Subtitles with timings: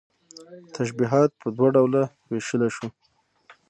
[0.75, 2.87] تشبيهات په دوه ډوله ويشلى شو